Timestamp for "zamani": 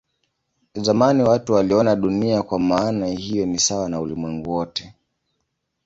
0.75-1.23